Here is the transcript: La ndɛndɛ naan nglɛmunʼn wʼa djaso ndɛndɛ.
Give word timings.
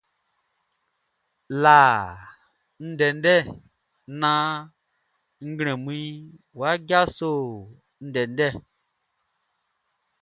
La 1.63 1.77
ndɛndɛ 2.87 3.33
naan 4.19 4.49
nglɛmunʼn 5.47 6.13
wʼa 6.57 6.69
djaso 6.87 7.31
ndɛndɛ. 8.07 8.47